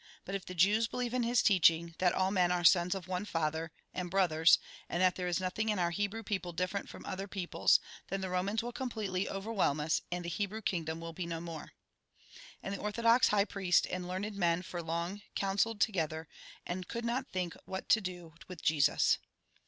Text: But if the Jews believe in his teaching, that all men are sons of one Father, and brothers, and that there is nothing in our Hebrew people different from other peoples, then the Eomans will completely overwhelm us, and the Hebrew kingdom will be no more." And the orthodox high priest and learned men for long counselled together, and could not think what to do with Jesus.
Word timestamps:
But 0.25 0.33
if 0.33 0.47
the 0.47 0.55
Jews 0.55 0.87
believe 0.87 1.13
in 1.13 1.21
his 1.21 1.43
teaching, 1.43 1.93
that 1.99 2.11
all 2.15 2.31
men 2.31 2.51
are 2.51 2.63
sons 2.63 2.95
of 2.95 3.07
one 3.07 3.23
Father, 3.23 3.71
and 3.93 4.09
brothers, 4.09 4.57
and 4.89 4.99
that 4.99 5.13
there 5.13 5.27
is 5.27 5.39
nothing 5.39 5.69
in 5.69 5.77
our 5.77 5.91
Hebrew 5.91 6.23
people 6.23 6.53
different 6.53 6.89
from 6.89 7.05
other 7.05 7.27
peoples, 7.27 7.79
then 8.07 8.21
the 8.21 8.27
Eomans 8.27 8.63
will 8.63 8.71
completely 8.71 9.29
overwhelm 9.29 9.79
us, 9.79 10.01
and 10.11 10.25
the 10.25 10.29
Hebrew 10.29 10.63
kingdom 10.63 10.99
will 11.01 11.13
be 11.13 11.27
no 11.27 11.39
more." 11.39 11.73
And 12.63 12.73
the 12.73 12.79
orthodox 12.81 13.27
high 13.27 13.45
priest 13.45 13.85
and 13.91 14.07
learned 14.07 14.33
men 14.35 14.63
for 14.63 14.81
long 14.81 15.21
counselled 15.35 15.79
together, 15.79 16.27
and 16.65 16.87
could 16.87 17.05
not 17.05 17.27
think 17.27 17.55
what 17.65 17.87
to 17.89 18.01
do 18.01 18.33
with 18.47 18.63
Jesus. 18.63 19.19